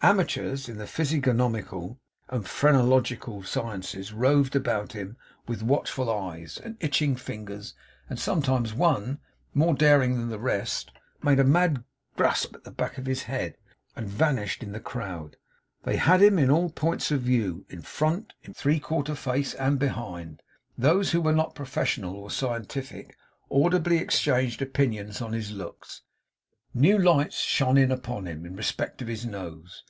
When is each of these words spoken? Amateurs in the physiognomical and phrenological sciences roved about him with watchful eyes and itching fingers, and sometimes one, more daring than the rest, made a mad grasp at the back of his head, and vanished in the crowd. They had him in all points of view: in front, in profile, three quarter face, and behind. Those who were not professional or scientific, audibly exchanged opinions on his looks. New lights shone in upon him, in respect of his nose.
Amateurs 0.00 0.68
in 0.68 0.76
the 0.78 0.86
physiognomical 0.86 1.98
and 2.28 2.46
phrenological 2.46 3.42
sciences 3.42 4.12
roved 4.12 4.54
about 4.54 4.92
him 4.92 5.16
with 5.48 5.60
watchful 5.60 6.08
eyes 6.08 6.56
and 6.56 6.76
itching 6.78 7.16
fingers, 7.16 7.74
and 8.08 8.16
sometimes 8.16 8.72
one, 8.72 9.18
more 9.54 9.74
daring 9.74 10.14
than 10.16 10.28
the 10.28 10.38
rest, 10.38 10.92
made 11.20 11.40
a 11.40 11.44
mad 11.44 11.82
grasp 12.16 12.54
at 12.54 12.62
the 12.62 12.70
back 12.70 12.96
of 12.96 13.06
his 13.06 13.24
head, 13.24 13.56
and 13.96 14.06
vanished 14.08 14.62
in 14.62 14.70
the 14.70 14.78
crowd. 14.78 15.36
They 15.82 15.96
had 15.96 16.22
him 16.22 16.38
in 16.38 16.48
all 16.48 16.70
points 16.70 17.10
of 17.10 17.22
view: 17.22 17.66
in 17.68 17.82
front, 17.82 18.34
in 18.44 18.52
profile, 18.54 18.60
three 18.62 18.78
quarter 18.78 19.16
face, 19.16 19.52
and 19.54 19.80
behind. 19.80 20.42
Those 20.78 21.10
who 21.10 21.20
were 21.20 21.32
not 21.34 21.56
professional 21.56 22.14
or 22.14 22.30
scientific, 22.30 23.16
audibly 23.50 23.98
exchanged 23.98 24.62
opinions 24.62 25.20
on 25.20 25.32
his 25.32 25.50
looks. 25.50 26.02
New 26.74 26.98
lights 26.98 27.36
shone 27.40 27.78
in 27.78 27.90
upon 27.90 28.26
him, 28.26 28.44
in 28.44 28.54
respect 28.54 29.00
of 29.00 29.08
his 29.08 29.24
nose. 29.24 29.82